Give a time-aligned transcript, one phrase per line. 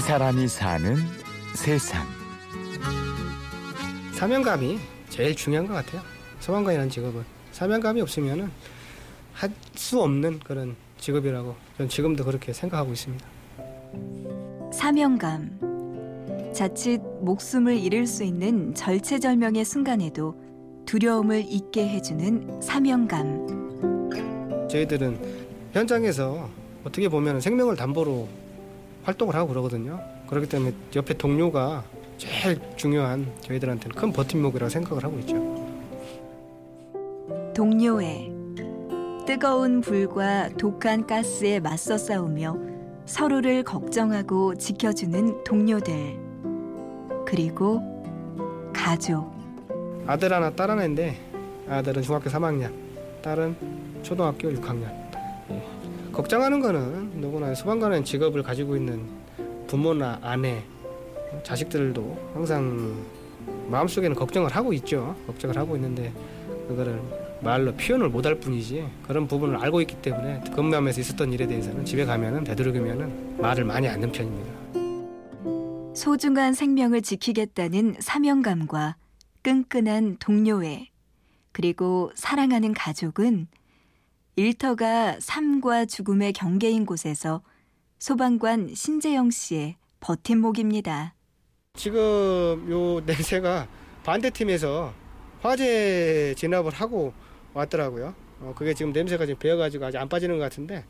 [0.00, 0.96] 이 사람이 사는
[1.54, 2.06] 세상.
[4.14, 4.78] 사명감이
[5.10, 6.00] 제일 중요한 것 같아요.
[6.40, 7.22] 소방관이라는 직업은
[7.52, 8.50] 사명감이 없으면은
[9.34, 13.26] 할 수 없는 그런 직업이라고 저는 지금도 그렇게 생각하고 있습니다.
[14.72, 16.50] 사명감.
[16.54, 20.34] 자칫 목숨을 잃을 수 있는 절체절명의 순간에도
[20.86, 24.08] 두려움을 잊게 해주는 사명감.
[24.70, 25.18] 저희들은
[25.74, 26.48] 현장에서
[26.84, 28.39] 어떻게 보면 생명을 담보로
[29.04, 30.00] 활동을 하고 그러거든요.
[30.28, 31.84] 그렇기 때문에 옆에 동료가
[32.18, 35.34] 제일 중요한 저희들한테는 큰 버팀목이라고 생각을 하고 있죠.
[37.54, 38.30] 동료애.
[39.26, 42.56] 뜨거운 불과 독한 가스에 맞서 싸우며
[43.06, 46.18] 서로를 걱정하고 지켜주는 동료들.
[47.26, 47.80] 그리고
[48.72, 49.32] 가족.
[50.06, 51.16] 아들 하나, 딸 하나인데
[51.68, 52.72] 아들은 중학교 3학년,
[53.22, 53.56] 딸은
[54.02, 55.09] 초등학교 6학년.
[56.20, 56.22] 예.
[56.22, 59.06] 걱정하는 거는 누구나 소방관은 직업을 가지고 있는
[59.66, 60.62] 부모나 아내,
[61.42, 62.94] 자식들도 항상
[63.68, 65.16] 마음속에는 걱정을 하고 있죠.
[65.26, 66.12] 걱정을 하고 있는데
[66.68, 67.00] 그거를
[67.40, 72.44] 말로 표현을 못할 뿐이지 그런 부분을 알고 있기 때문에 근무하면서 있었던 일에 대해서는 집에 가면은
[72.44, 74.60] 되도록이면은 말을 많이 않는 편입니다.
[75.94, 78.96] 소중한 생명을 지키겠다는 사명감과
[79.42, 80.90] 끈끈한 동료애
[81.52, 83.48] 그리고 사랑하는 가족은
[84.36, 87.42] 일터가 삶과 죽음의 경계인 곳에서
[87.98, 91.14] 소방관 신재영 씨의 버팀목입니다.
[91.74, 93.68] 지금 요 냄새가
[94.04, 94.94] 반대팀에서
[95.40, 97.12] 화재 진압을 하고
[97.54, 98.14] 왔더라고요.
[98.40, 100.84] 어, 그게 지금 냄새가 지금 배어가지고 아직 안 빠지는 것 같은데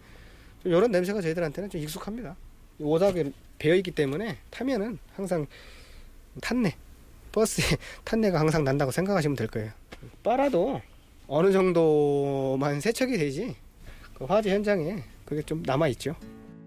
[0.62, 2.36] 좀 이런 냄새가 저희들한테는 좀 익숙합니다.
[2.78, 5.46] 오닥에 배어 있기 때문에 타면은 항상
[6.40, 6.74] 탄내
[7.32, 7.64] 버스에
[8.04, 9.70] 탄내가 항상 난다고 생각하시면 될 거예요.
[10.22, 10.80] 빨아도
[11.32, 13.54] 어느 정도만 세척이 되지
[14.14, 16.16] 그 화재 현장에 그게 좀 남아 있죠.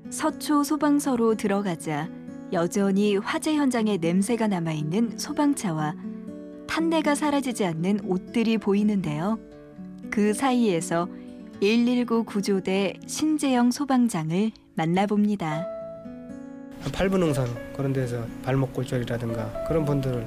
[0.10, 2.10] 서초 소방서로 들어가자
[2.54, 5.96] 여전히 화재 현장에 냄새가 남아 있는 소방차와
[6.66, 9.38] 탄내가 사라지지 않는 옷들이 보이는데요.
[10.10, 11.10] 그 사이에서
[11.60, 15.68] 119 구조대 신재영 소방장을 만나봅니다.
[16.86, 20.26] 8분 응선 그런 데서 발목 골절이라든가 그런 분들을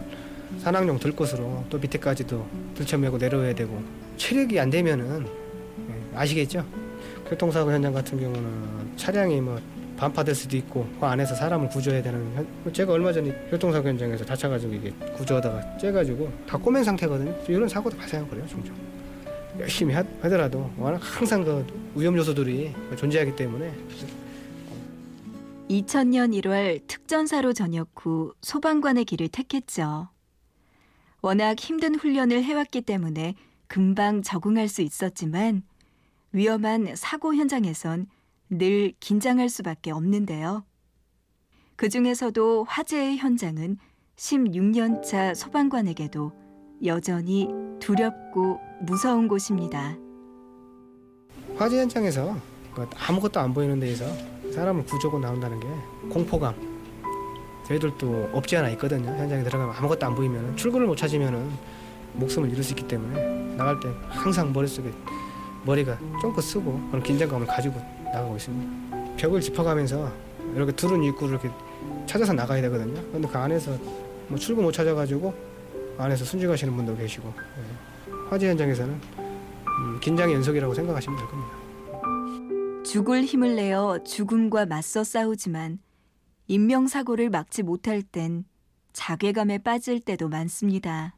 [0.59, 3.83] 산악용 들것으로 또 밑에까지도 들쳐매고 내려와야 되고
[4.17, 5.27] 체력이 안 되면은
[5.91, 6.65] 예, 아시겠죠?
[7.29, 9.59] 교통사고 현장 같은 경우는 차량이 뭐
[9.97, 14.75] 반파될 수도 있고 그 안에서 사람을 구조해야 되는 현- 제가 얼마 전에 교통사고 현장에서 다쳐가지고
[14.75, 17.35] 이게 구조하다가 째가지고 다 꼬맨 상태거든요.
[17.49, 18.75] 이런 사고도 발생하고 그래요 종종.
[19.59, 23.73] 열심히 하, 하더라도 워낙 항상 그 위험 요소들이 존재하기 때문에
[25.71, 30.09] 2000년 1월 특전사로 전역 후 소방관의 길을 택했죠.
[31.23, 33.35] 워낙 힘든 훈련을 해왔기 때문에
[33.69, 35.63] 금방 적응할 수 있었지만
[36.33, 38.07] 위험한 사고 현장에선
[38.51, 40.65] 늘 긴장할 수밖에 없는데요.
[41.77, 43.79] 그 중에서도 화재의 현장은
[44.17, 46.33] 16년차 소방관에게도
[46.85, 47.49] 여전히
[47.81, 49.97] 두렵고 무서운 곳입니다.
[51.57, 52.37] 화재 현장에서
[52.75, 54.05] 그 아무것도 안 보이는 데에서
[54.53, 55.67] 사람을 구조고 나온다는 게
[56.09, 56.55] 공포감.
[57.67, 59.09] 저희들도 없지 않아 있거든요.
[59.09, 61.51] 현장에 들어가면 아무것도 안 보이면 출구를 못 찾으면
[62.17, 64.91] 목숨을 잃을 수 있기 때문에 나갈 때 항상 머릿속에
[65.65, 69.17] 머리가 쫑긋 쓰고 그런 긴장감을 가지고 나가고 있습니다.
[69.17, 70.13] 벽을 짚어가면서
[70.55, 71.51] 이렇게 두른 입구를 이렇게
[72.07, 72.95] 찾아서 나가야 되거든요.
[73.11, 73.77] 근데 그 안에서
[74.29, 75.35] 뭐 출구 못 찾아가지고
[75.99, 78.13] 안에서 순직하시는 분도 계시고 예.
[78.29, 79.01] 화재 현장에서는
[79.79, 82.83] 음, 긴장의 연속이라고 생각하시면 될 겁니다.
[82.85, 85.81] 죽을 힘을 내어 죽음과 맞서 싸우지만
[86.47, 88.45] 인명사고를 막지 못할 땐
[88.93, 91.16] 자괴감에 빠질 때도 많습니다.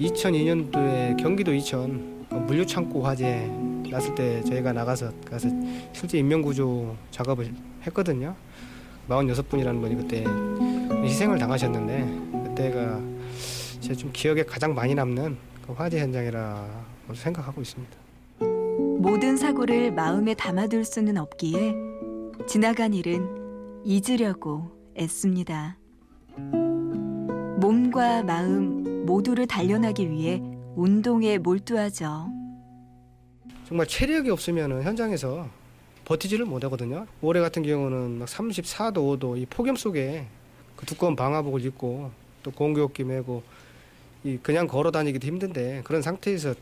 [0.00, 3.50] 2002년도에 경기도 이천 그 물류창고 화재
[3.90, 5.48] 났을 때 저희가 나가서 가서
[5.92, 7.52] 실제 인명구조 작업을
[7.86, 8.34] 했거든요.
[9.08, 10.24] 46분이라는 분이 그때
[11.02, 13.00] 희생을 당하셨는데 그때가
[13.80, 15.36] 제 좀 기억에 가장 많이 남는
[15.66, 17.96] 그 화재 현장이라고 생각하고 있습니다.
[18.98, 21.74] 모든 사고를 마음에 담아둘 수는 없기에
[22.46, 23.26] 지나간 일은
[23.84, 25.78] 잊으려고 애씁니다.
[27.60, 30.42] 몸과 마음 모두를 단련하기 위해
[30.76, 32.30] 운동에 몰두하죠.
[33.66, 35.48] 정말 체력이 없으면 현장에서
[36.04, 37.06] 버티지를 못하거든요.
[37.22, 40.26] 올해 같은 경우는 막 34도, 5도 이 폭염 속에
[40.76, 42.10] 그 두꺼운 방화복을 입고
[42.42, 43.42] 또 공교op기 메고
[44.24, 46.54] 이 그냥 걸어 다니기도 힘든데 그런 상태에서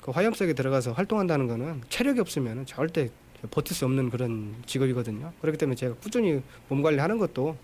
[0.00, 3.10] 그 화염 속에 들어가서 활동한다는 거는 체력이 없으면 절대
[3.50, 5.32] 버틸 수 없는 그런 직업이거든요.
[5.40, 7.56] 그렇기 때문에 제가 꾸준히 몸 관리하는 것도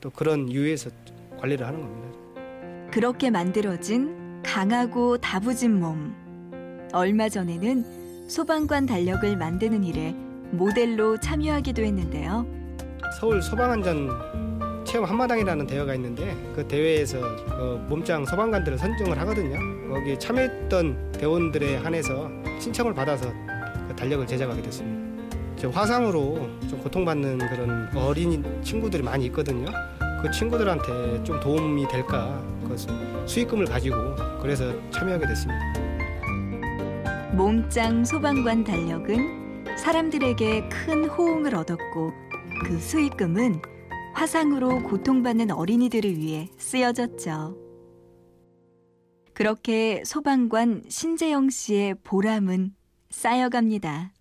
[0.00, 0.90] 또 그런 이유에서
[1.38, 2.21] 관리를 하는 겁니다.
[2.92, 6.14] 그렇게 만들어진 강하고 다부진 몸.
[6.92, 10.14] 얼마 전에는 소방관 달력을 만드는 일에
[10.50, 12.46] 모델로 참여하기도 했는데요.
[13.18, 17.18] 서울 소방안전 체험 한마당이라는 대회가 있는데 그 대회에서
[17.52, 19.58] 어, 몸짱 소방관들을 선정을 하거든요.
[19.88, 22.28] 거기에 참여했던 대원들에 한해서
[22.60, 23.32] 신청을 받아서
[23.88, 25.24] 그 달력을 제작하게 됐습니다.
[25.56, 29.70] 저 화상으로 좀 고통받는 그런 어린 친구들이 많이 있거든요.
[30.22, 32.88] 그 친구들한테 좀 도움이 될까 그 수-
[33.26, 33.96] 수익금을 가지고
[34.40, 35.60] 그래서 참여하게 됐습니다.
[37.34, 42.12] 몸짱 소방관 달력은 사람들에게 큰 호응을 얻었고
[42.66, 43.60] 그 수익금은
[44.14, 47.56] 화상으로 고통받는 어린이들을 위해 쓰여졌죠.
[49.34, 52.74] 그렇게 소방관 신재영 씨의 보람은
[53.10, 54.12] 쌓여갑니다.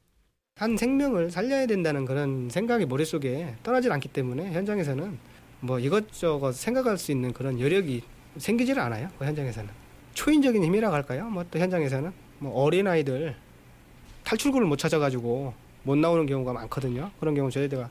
[0.56, 5.18] 한 생명을 살려야 된다는 그런 생각이 머릿속에 떠나질 않기 때문에 현장에서는
[5.62, 8.02] 뭐 이것저것 생각할 수 있는 그런 여력이
[8.38, 9.10] 생기지를 않아요.
[9.18, 9.70] 그 현장에서는
[10.14, 11.30] 초인적인 힘이라고 할까요?
[11.30, 13.36] 뭐 또 현장에서는 뭐 어린 아이들
[14.24, 15.54] 탈출구를 못 찾아가지고
[15.84, 17.12] 못 나오는 경우가 많거든요.
[17.20, 17.90] 그런 경우 저희가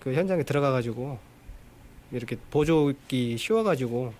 [0.00, 1.18] 그 현장에 들어가가지고
[2.12, 4.12] 이렇게 보조기 씌워가지고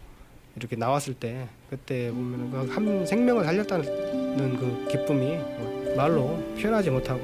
[0.57, 7.21] 이렇게 나왔을 때 그때 보면 그한 생명을 살렸다는 그 기쁨이 뭐 말로 표현하지 못하고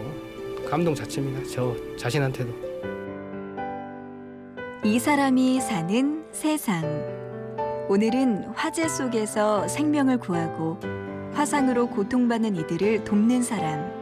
[0.68, 1.48] 감동 자체입니다.
[1.50, 2.71] 저 자신한테도.
[4.84, 6.82] 이 사람이 사는 세상.
[7.88, 10.80] 오늘은 화재 속에서 생명을 구하고
[11.34, 13.92] 화상으로 고통받는 이들을 돕는 사람.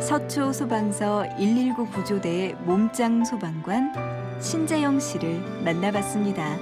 [0.00, 6.58] 서초 소방서 119 구조대의 몸짱 소방관 신재영 씨를 만나봤습니다.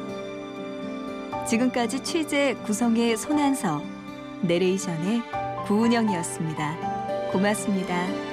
[1.46, 3.80] 지금까지 취재 구성의 손한서,
[4.42, 5.22] 내레이션의
[5.64, 7.30] 구은영이었습니다.
[7.32, 8.31] 고맙습니다.